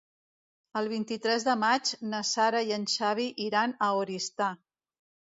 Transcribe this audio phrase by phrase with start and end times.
[0.79, 4.49] El vint-i-tres de maig na Sara i en Xavi iran a Oristà.